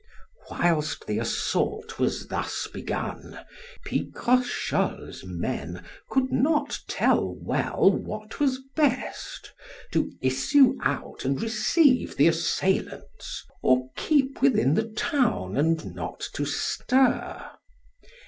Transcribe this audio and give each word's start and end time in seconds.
Whilst 0.49 1.05
the 1.05 1.19
assault 1.19 1.99
was 1.99 2.25
thus 2.27 2.65
begun, 2.65 3.37
Picrochole's 3.85 5.23
men 5.23 5.83
could 6.09 6.31
not 6.31 6.79
tell 6.87 7.35
well 7.39 7.91
what 7.91 8.39
was 8.39 8.59
best, 8.75 9.53
to 9.91 10.11
issue 10.19 10.75
out 10.81 11.23
and 11.23 11.39
receive 11.39 12.17
the 12.17 12.29
assailants, 12.29 13.43
or 13.61 13.91
keep 13.95 14.41
within 14.41 14.73
the 14.73 14.87
town 14.89 15.55
and 15.55 15.93
not 15.93 16.23
to 16.33 16.45
stir. 16.45 17.47